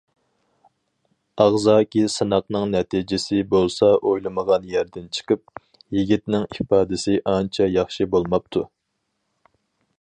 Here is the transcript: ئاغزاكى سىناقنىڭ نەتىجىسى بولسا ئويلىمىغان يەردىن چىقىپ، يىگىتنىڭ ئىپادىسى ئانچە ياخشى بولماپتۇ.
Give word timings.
ئاغزاكى 1.43 2.01
سىناقنىڭ 2.13 2.65
نەتىجىسى 2.75 3.43
بولسا 3.53 3.91
ئويلىمىغان 3.99 4.67
يەردىن 4.71 5.07
چىقىپ، 5.19 5.63
يىگىتنىڭ 5.99 6.49
ئىپادىسى 6.55 7.19
ئانچە 7.35 7.69
ياخشى 7.77 8.11
بولماپتۇ. 8.17 8.69